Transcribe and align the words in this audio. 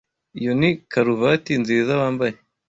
Iyo 0.39 0.51
ni 0.59 0.69
karuvati 0.91 1.51
nziza 1.61 1.91
wambaye. 2.01 2.35